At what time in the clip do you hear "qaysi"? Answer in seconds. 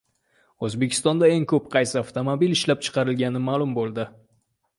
1.75-1.99